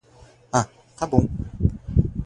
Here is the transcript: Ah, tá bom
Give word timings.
Ah, 0.51 0.67
tá 0.97 1.05
bom 1.05 1.27